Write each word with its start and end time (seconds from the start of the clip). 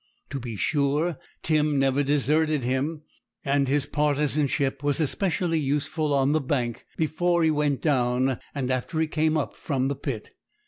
To 0.31 0.39
be 0.39 0.55
sure, 0.55 1.19
Tim 1.43 1.77
never 1.77 2.01
deserted 2.01 2.63
him, 2.63 3.03
and 3.45 3.67
his 3.67 3.85
partisanship 3.85 4.81
was 4.81 4.99
especially 4.99 5.59
useful 5.59 6.11
on 6.11 6.31
the 6.31 6.41
bank, 6.41 6.87
before 6.97 7.43
he 7.43 7.51
went 7.51 7.83
down 7.83 8.39
and 8.55 8.71
after 8.71 8.99
he 8.99 9.05
came 9.05 9.37
up 9.37 9.55
from 9.55 9.89
the 9.89 9.95
pit. 9.95 10.31